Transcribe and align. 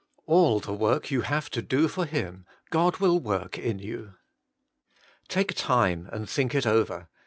All 0.25 0.59
the 0.59 0.75
zi'ork 0.75 1.11
you 1.11 1.21
have 1.21 1.51
to 1.51 1.61
do 1.61 1.87
for 1.87 2.07
Him, 2.07 2.47
God 2.71 2.97
will 2.97 3.19
work 3.19 3.59
in 3.59 3.77
you. 3.77 4.15
Take 5.27 5.53
time 5.53 6.09
and 6.11 6.27
think 6.27 6.55
it 6.55 6.65
over. 6.65 7.07